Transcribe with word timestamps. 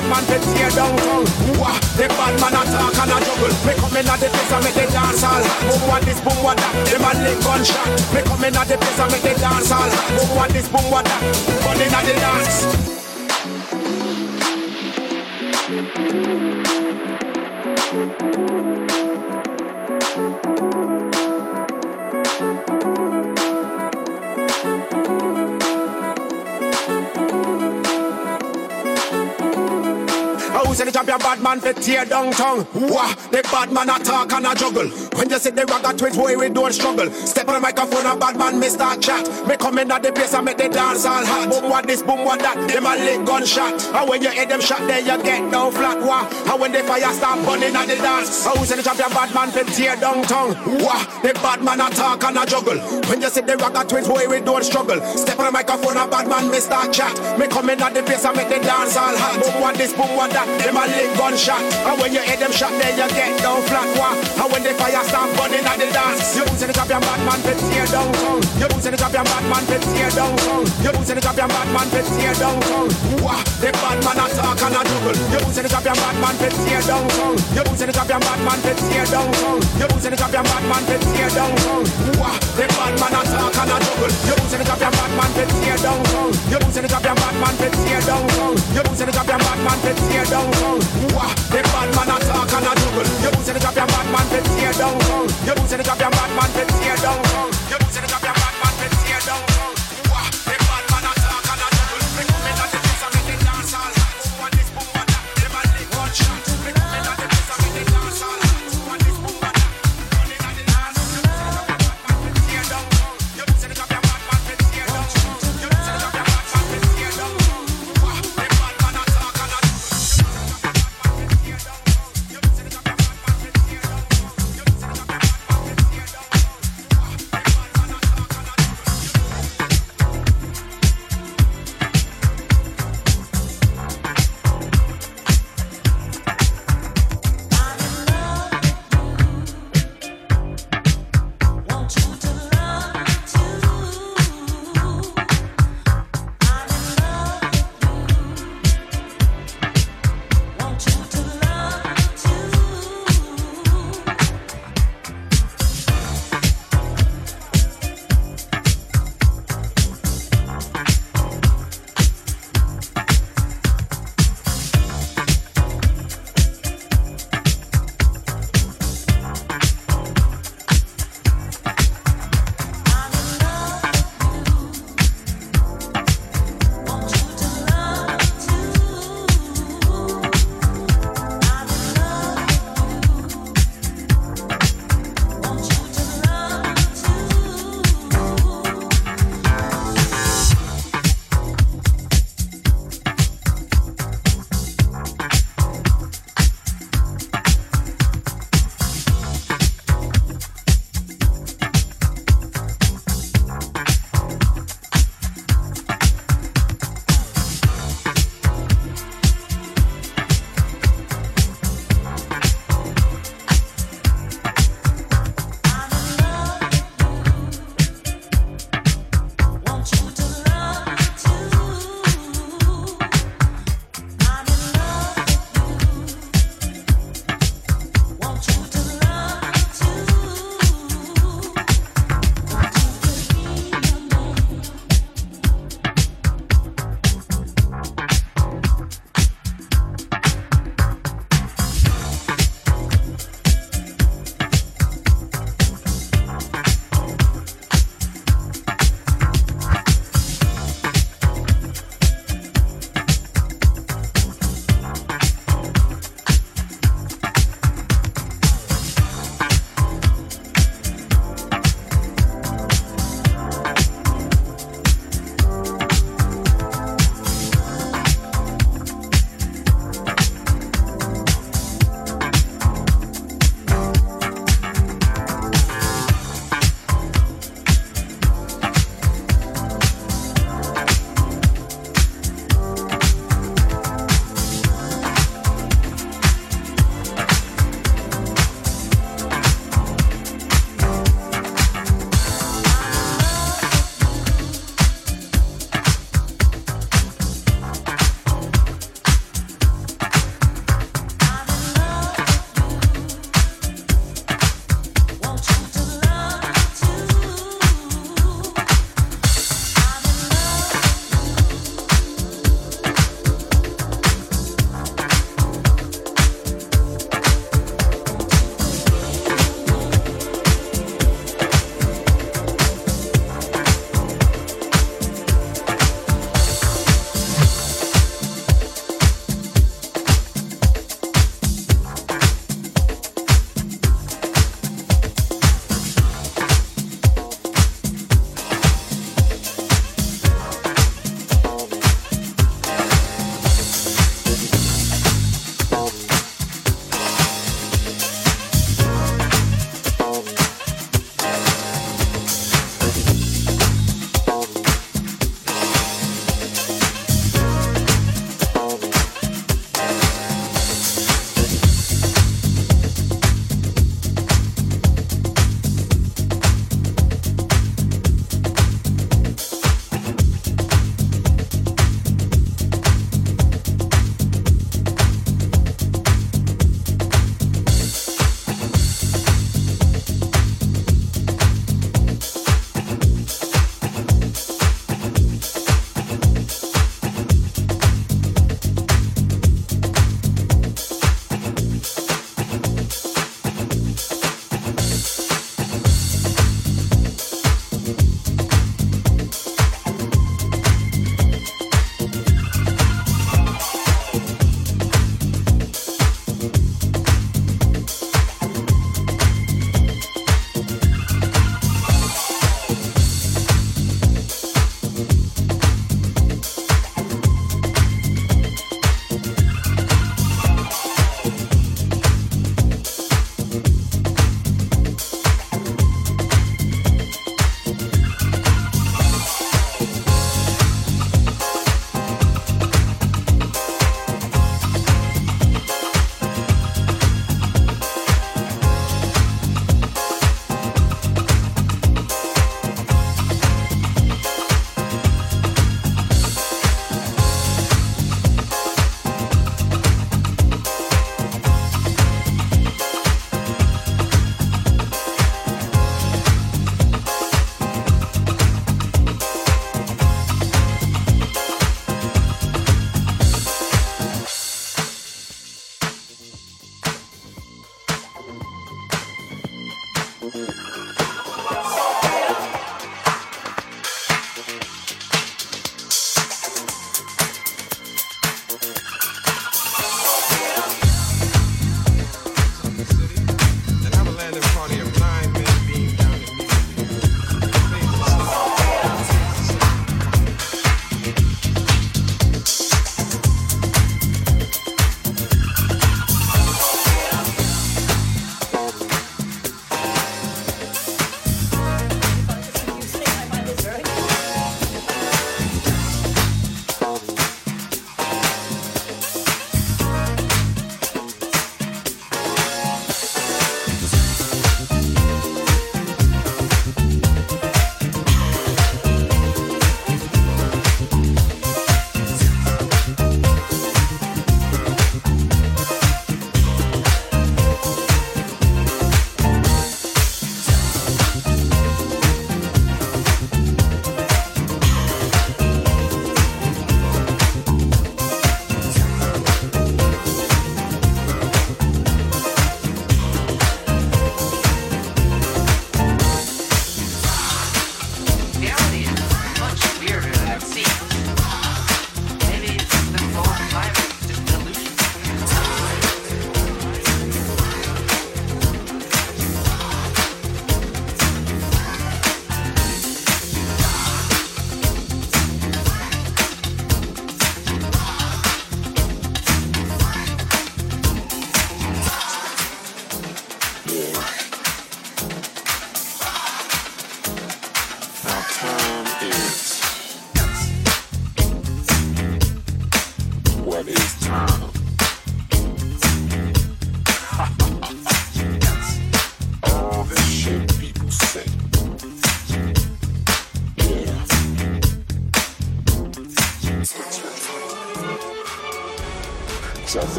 bad 0.00 0.08
man 0.08 0.24
to 0.24 0.38
tear 0.52 0.70
down 0.70 0.96
tongue. 0.96 1.26
Wah, 1.58 1.76
the 1.96 2.08
bad 2.08 2.40
man 2.40 2.54
attack 2.56 2.98
and 3.00 3.12
a 3.12 3.18
juggle. 3.24 3.52
Me 3.66 3.74
come 3.76 3.96
in 3.96 4.08
at 4.08 4.20
the 4.20 4.28
place 4.28 4.52
and 4.52 4.64
make 4.64 4.74
the 4.74 4.86
dance 4.92 5.24
all. 5.24 5.42
Boom 5.68 5.88
one 5.88 6.04
this, 6.04 6.20
boom 6.20 6.42
one 6.42 6.56
that. 6.56 6.72
Them 6.88 7.04
a 7.04 7.12
lick 7.20 7.40
gunshot. 7.44 7.86
Me 8.14 8.22
come 8.22 8.44
in 8.44 8.56
at 8.56 8.68
the 8.68 8.76
place 8.78 9.00
and 9.00 9.12
make 9.12 9.22
the 9.22 9.34
dance 9.38 9.72
all. 9.72 9.90
Boom 10.16 10.36
one 10.36 10.52
this, 10.52 10.68
boom 10.68 10.90
one 10.90 11.04
that. 11.04 11.22
Running 11.66 11.92
at 11.92 12.04
the 12.04 12.14
dance. 12.20 12.90
Say 30.80 30.86
the 30.86 30.92
champion 30.92 31.18
bad 31.18 31.42
man 31.42 31.60
fit 31.60 31.76
tear 31.76 32.04
down 32.06 32.32
tongue. 32.32 32.64
Wah, 32.72 33.12
the 33.28 33.42
bad 33.52 33.70
man 33.70 33.90
attack 33.90 34.32
and 34.32 34.46
a 34.46 34.54
juggle. 34.54 34.88
When 35.12 35.28
you 35.28 35.38
see 35.38 35.50
the 35.50 35.68
ragga 35.68 35.92
twins, 35.92 36.16
boy, 36.16 36.38
we 36.38 36.48
don't 36.48 36.72
struggle. 36.72 37.10
Step 37.12 37.48
on 37.48 37.54
the 37.54 37.60
microphone, 37.60 38.06
a 38.06 38.16
bad 38.16 38.38
man, 38.38 38.58
me 38.58 38.68
start 38.68 39.02
chat. 39.02 39.28
Me 39.46 39.56
come 39.56 39.76
in 39.76 39.92
at 39.92 40.02
the 40.02 40.10
place 40.10 40.32
and 40.32 40.46
make 40.46 40.56
the 40.56 40.70
dance 40.70 41.04
all 41.04 41.20
hot. 41.20 41.50
Boom, 41.50 41.68
what 41.68 41.86
this, 41.86 42.02
boom, 42.02 42.24
what 42.24 42.40
that. 42.40 42.56
Them 42.56 42.86
a 42.86 42.96
lick 42.96 43.26
gunshot. 43.26 43.76
And 43.92 44.08
when 44.08 44.22
you 44.22 44.30
hear 44.30 44.46
them 44.46 44.62
shot, 44.62 44.80
there 44.88 45.00
you 45.00 45.22
get 45.22 45.52
down 45.52 45.70
flat. 45.72 46.00
Wah, 46.00 46.24
and 46.50 46.60
when 46.60 46.72
the 46.72 46.80
fire 46.84 47.12
start 47.12 47.44
burning 47.44 47.76
at 47.76 47.86
the 47.86 47.96
dance. 47.96 48.46
I 48.46 48.56
say 48.64 48.76
the 48.76 48.82
champion 48.82 49.10
bad 49.10 49.34
man 49.34 49.50
fit 49.50 49.68
tear 49.68 49.96
down 49.96 50.22
tongue. 50.22 50.56
Wah, 50.80 51.04
the 51.20 51.36
bad 51.44 51.62
man 51.62 51.80
attack 51.80 52.24
and 52.24 52.38
a 52.38 52.46
juggle. 52.46 52.80
When 53.04 53.20
you 53.20 53.28
see 53.28 53.42
the 53.42 53.52
ragga 53.60 53.84
twins, 53.84 54.08
boy, 54.08 54.24
we 54.28 54.40
don't 54.40 54.64
struggle. 54.64 54.96
Step 55.12 55.38
on 55.40 55.44
the 55.44 55.52
microphone, 55.52 55.98
a 56.00 56.08
bad 56.08 56.26
man, 56.26 56.50
me 56.50 56.58
start 56.58 56.90
chat. 56.90 57.12
Me 57.38 57.46
come 57.48 57.68
in 57.68 57.82
at 57.82 57.92
the 57.92 58.02
place 58.02 58.24
and 58.24 58.34
make 58.34 58.48
the 58.48 58.64
dance 58.64 58.96
all 58.96 59.12
hot. 59.12 59.36
Boom, 59.44 59.60
what 59.60 59.76
this, 59.76 59.92
boom, 59.92 60.16
what 60.16 60.30
that. 60.30 60.69
Them 60.70 60.78
a 60.78 60.86
lick 60.86 61.10
gunshot. 61.18 61.66
And 61.82 61.98
when 61.98 62.14
you 62.14 62.22
hear 62.22 62.38
them 62.38 62.52
shot, 62.52 62.70
there 62.78 62.94
you 62.94 63.08
get 63.10 63.42
down 63.42 63.58
flat. 63.66 63.90
Wah, 63.98 64.14
and 64.14 64.46
when 64.54 64.62
the 64.62 64.70
fire 64.78 65.02
start 65.02 65.26
burning 65.34 65.66
at 65.66 65.82
the 65.82 65.90
dance. 65.90 66.38
You 66.38 66.46
losing 66.46 66.70
the 66.70 66.74
champion 66.78 67.02
bad 67.02 67.18
man 67.26 67.42
fit 67.42 67.58
tear 67.58 67.90
down 67.90 68.06
tongue. 68.14 68.38
You 68.54 68.70
losing 68.70 68.94
the 68.94 68.98
champion 69.02 69.26
bad 69.26 69.42
man 69.50 69.66
fit 69.66 69.82
tear 69.82 70.14
down 70.14 70.30
tongue. 70.38 70.70
You 70.78 70.94
losing 70.94 71.18
the 71.18 71.22
champion 71.26 71.50
bad 71.50 71.66
man 71.74 71.90
fit 71.90 72.06
tear 72.14 72.34
down 72.38 72.54
tongue. 72.62 72.86
Wah, 73.18 73.42
the 73.58 73.74
bad 73.82 73.98
man 73.98 74.22
attack 74.22 74.62
and 74.62 74.78
a 74.78 74.82
juggle. 74.86 75.18
You 75.34 75.38
losing 75.42 75.64
the 75.66 75.70
champion 75.74 75.96
bad 75.98 76.16
man 76.22 76.34
fit 76.38 76.54
tear 76.54 76.82
down 76.86 77.06
tongue. 77.18 77.38
You 77.50 77.62
losing 77.66 77.88
the 77.90 77.94
champion 77.98 78.20
bad 78.22 78.40
man 78.46 78.58
fit 78.62 78.78
tear 78.78 79.06
down 79.10 79.26
tongue. 79.26 79.62
You 79.74 79.86
losing 79.90 80.12
the 80.14 80.18
champion 80.22 80.44
bad 80.46 80.64
man 80.70 80.82
fit 80.86 81.02
tear 81.02 81.30
down 81.34 81.50
tongue. 81.66 81.86
Wah, 82.14 82.38
the 82.54 82.64
bad 82.78 82.94
man 82.94 83.14
attack 83.18 83.58
and 83.58 83.74
a 83.74 83.76
juggle. 83.82 84.12
You 84.22 84.34
losing 84.38 84.60
the 84.62 84.66
champion 84.70 84.92
bad 84.94 85.12
man 85.18 85.30
fit 85.34 85.50
tear 85.50 85.78
down 85.82 85.98
tongue. 86.14 86.34
You 86.46 86.58
losing 86.62 86.82
the 86.86 86.90
champion 86.94 87.16
bad 87.18 87.34
man 87.42 87.54
fit 87.58 87.74
tear 87.74 88.00
down 88.06 88.22
tongue. 88.38 88.58
You 88.70 88.82
losing 88.86 89.10
the 89.10 89.14
champion 89.18 89.42
bad 89.42 89.58
man 89.66 89.78
fit 89.82 89.98
tear 90.06 90.26
down 90.30 90.46
tongue. 90.60 90.84
Wah, 91.16 91.32
the 91.48 91.60
bad 91.72 91.88
man 91.96 92.10
attack 92.12 92.52
and 92.52 92.68
a 92.68 92.72
juggle. 92.76 93.08
You 93.24 93.30
the 93.56 93.60
champion 93.60 93.88
bad 93.88 94.06
man 94.12 94.26
fit 94.28 94.44
tear 94.56 94.72
down. 94.76 95.00
You 95.46 95.54
losing 95.56 95.78
the 95.80 95.84
champion 95.84 96.12
bad 96.12 96.30
man 96.36 96.50
fit 96.52 96.68
tear 96.80 96.96
down. 97.00 97.24
You 97.72 97.80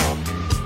Bomb. 0.00 0.59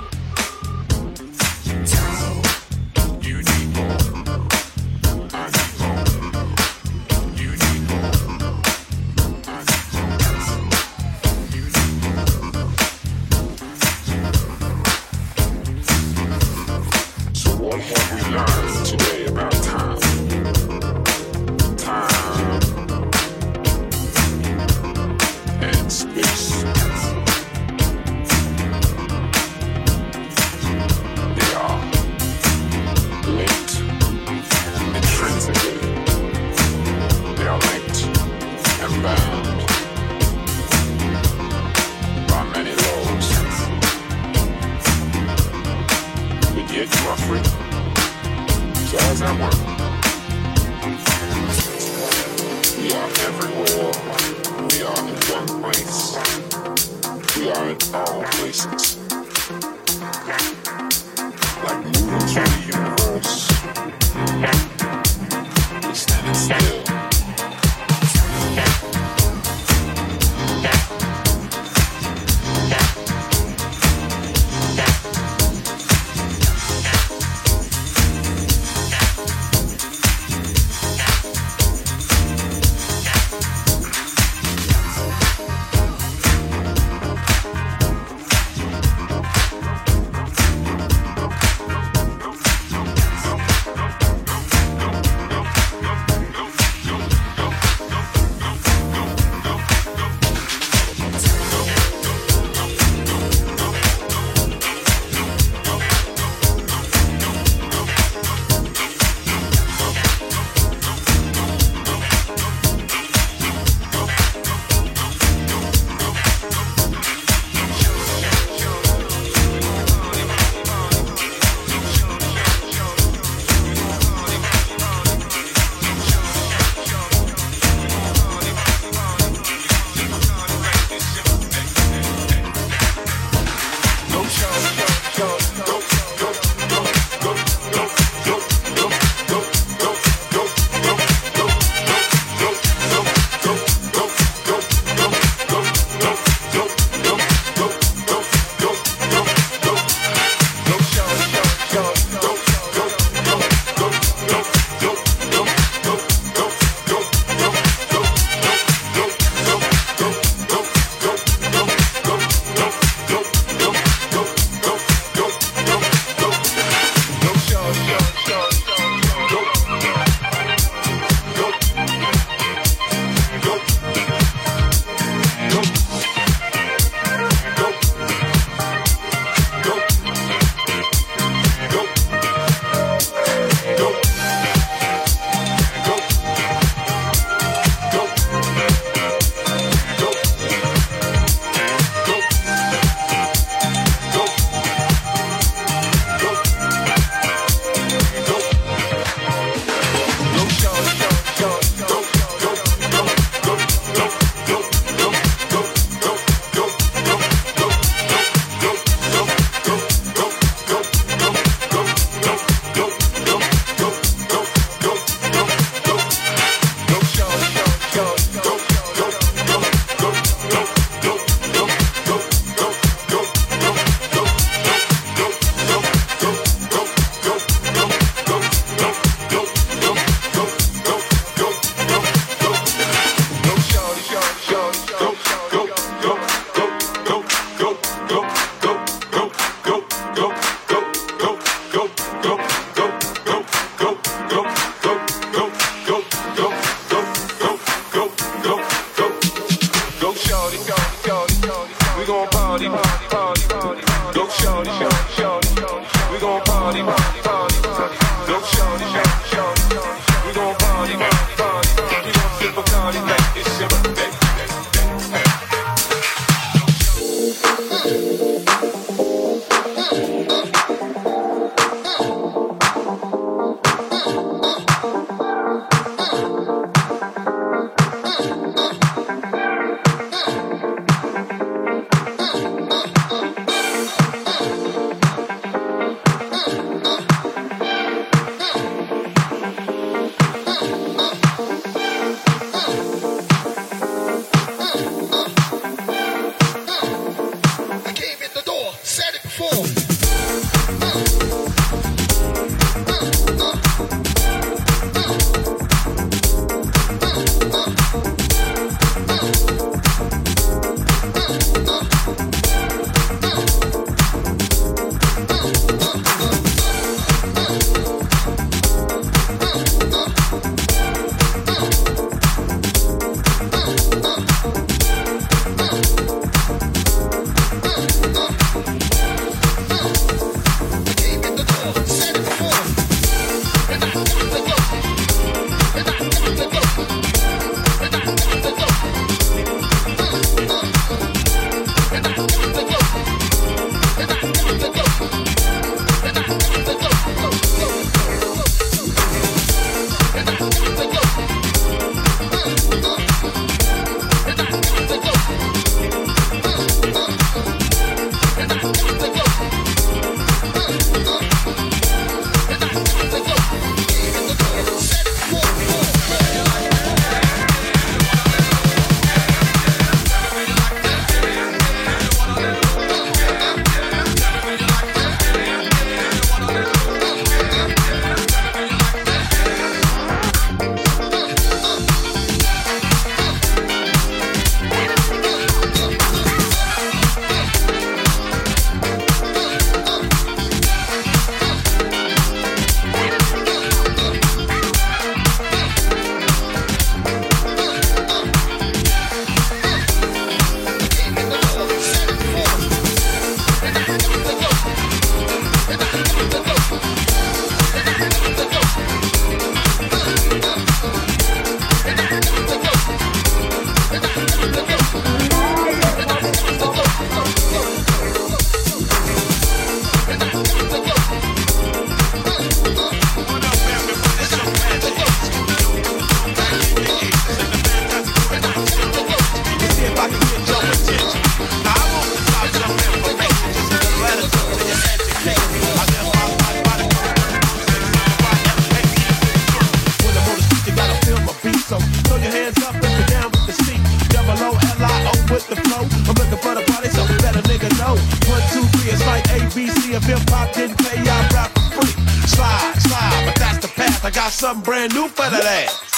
Something 454.35 454.63
brand 454.63 454.93
new 454.93 455.07
for 455.07 455.29
that 455.29 455.45
ass. 455.45 455.94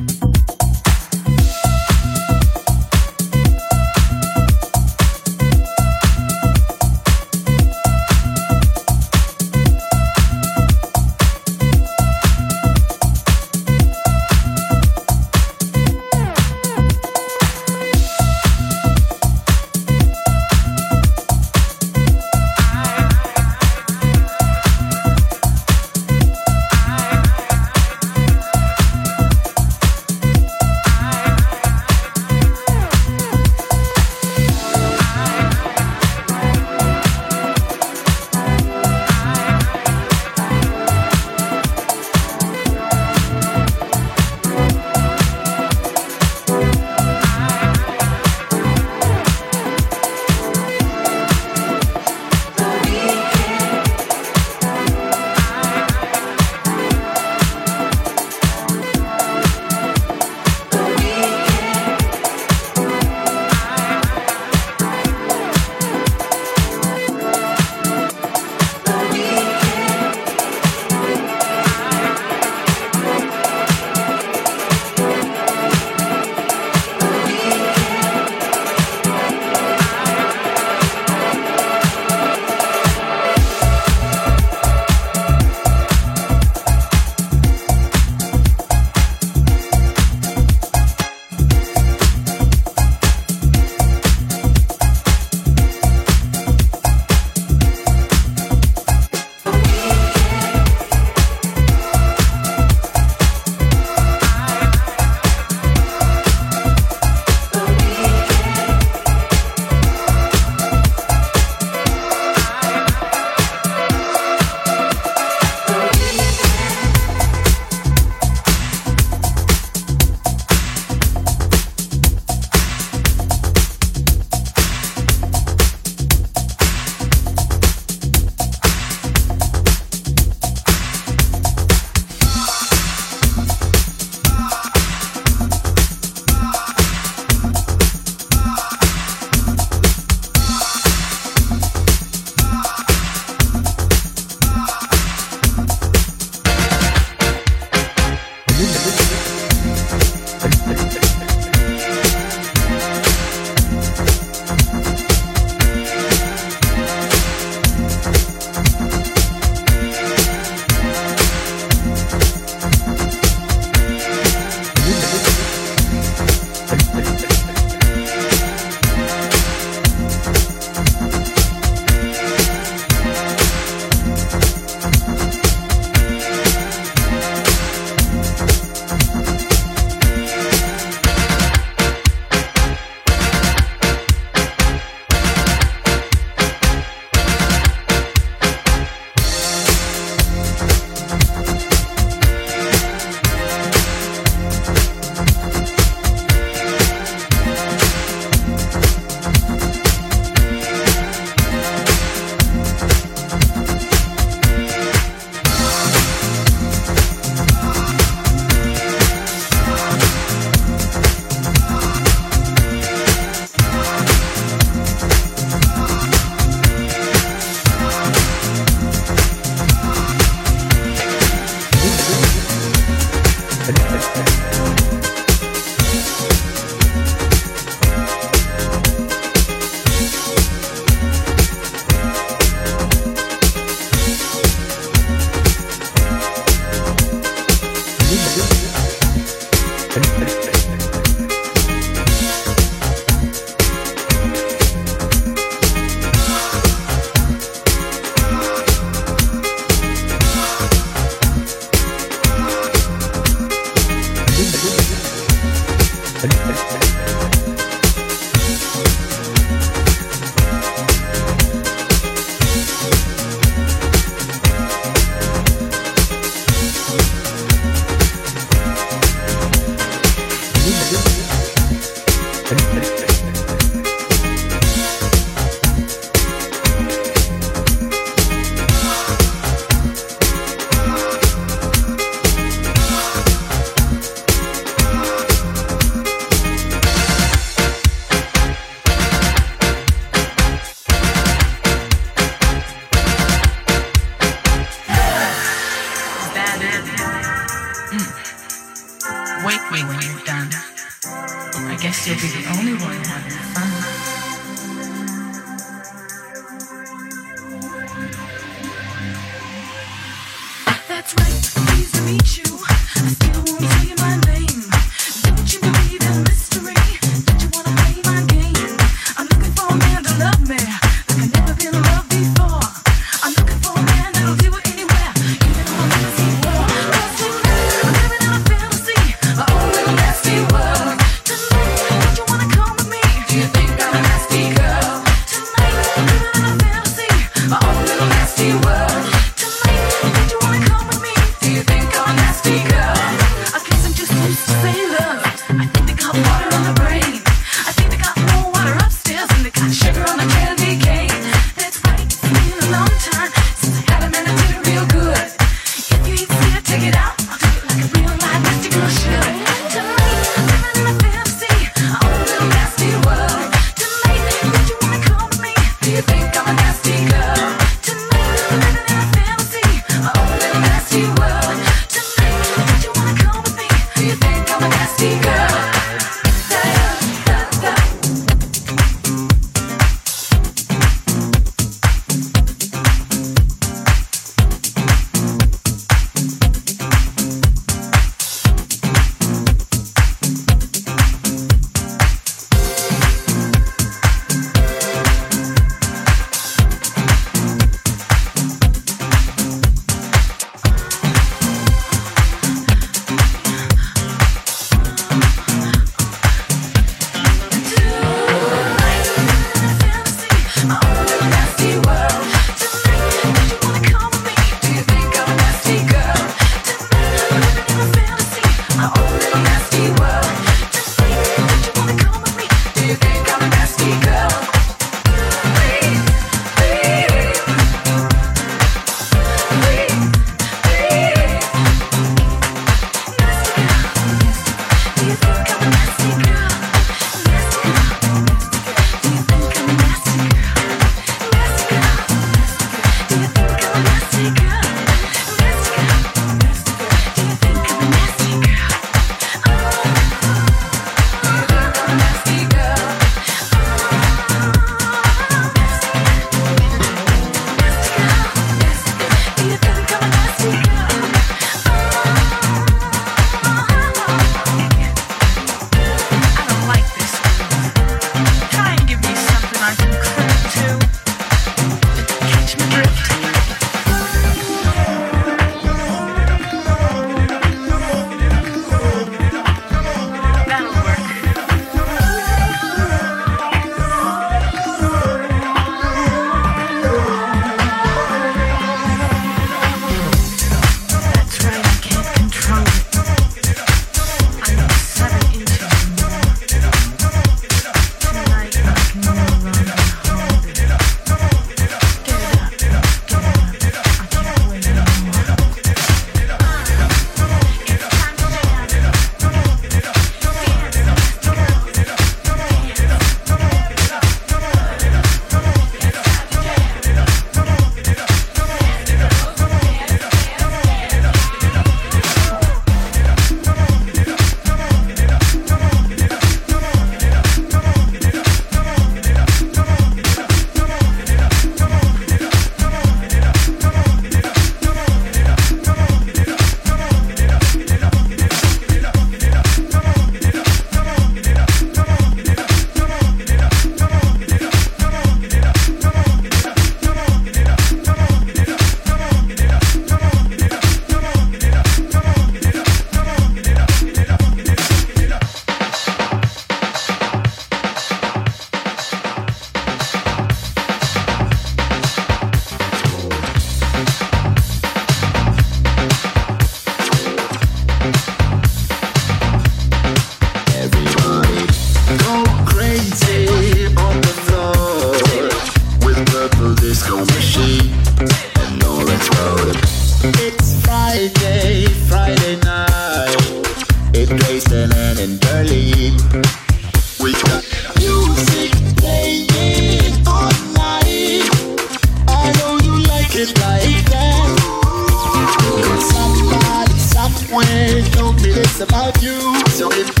Yeah. 598.63 600.00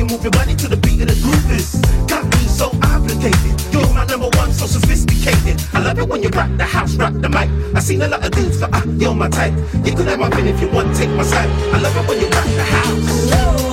you 0.00 0.06
move 0.06 0.22
your 0.22 0.30
body 0.30 0.56
to 0.56 0.66
the 0.66 0.78
beat 0.78 1.02
of 1.02 1.08
the 1.08 1.14
groovies. 1.20 1.76
Got 2.08 2.24
me 2.24 2.48
so 2.48 2.70
obligated. 2.82 3.54
You're 3.70 3.92
my 3.92 4.06
number 4.06 4.30
one, 4.38 4.50
so 4.50 4.64
sophisticated. 4.64 5.62
I 5.74 5.80
love 5.80 5.98
it 5.98 6.08
when 6.08 6.22
you 6.22 6.30
rock 6.30 6.48
the 6.56 6.64
house, 6.64 6.94
rock 6.94 7.12
the 7.12 7.28
mic. 7.28 7.50
I 7.76 7.80
seen 7.80 8.00
a 8.00 8.08
lot 8.08 8.24
of 8.24 8.32
dudes, 8.32 8.58
but 8.58 8.74
uh, 8.74 8.82
you're 8.96 9.14
my 9.14 9.28
type. 9.28 9.52
You 9.84 9.92
could 9.94 10.06
have 10.08 10.18
my 10.18 10.30
pin 10.30 10.46
if 10.46 10.58
you 10.58 10.70
want, 10.70 10.96
take 10.96 11.10
my 11.10 11.22
side. 11.22 11.50
I 11.74 11.80
love 11.80 11.94
it 11.94 12.08
when 12.08 12.18
you 12.18 12.28
rock 12.28 12.46
the 12.46 12.64
house. 12.64 13.69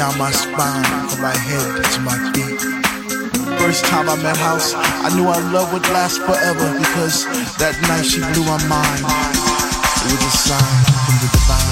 Down 0.00 0.16
my 0.16 0.30
spine 0.30 0.82
from 1.10 1.20
my 1.20 1.36
head 1.36 1.84
to 1.92 2.00
my 2.00 2.16
feet. 2.32 2.58
First 3.60 3.84
time 3.84 4.08
I 4.08 4.16
met 4.22 4.34
House, 4.38 4.72
I 4.74 5.14
knew 5.14 5.28
our 5.28 5.42
love 5.52 5.74
would 5.74 5.86
last 5.92 6.22
forever 6.22 6.68
because 6.78 7.26
that 7.60 7.76
night 7.84 8.06
she 8.06 8.20
blew 8.32 8.46
my 8.48 8.56
mind. 8.64 9.04
It 9.04 10.16
was 10.16 10.24
a 10.24 10.38
sign 10.48 10.84
from 11.04 11.16
the 11.20 11.28
divine. 11.36 11.69